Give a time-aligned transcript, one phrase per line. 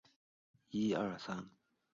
[0.03, 1.51] 奇异龙是兰斯组的常见恐龙。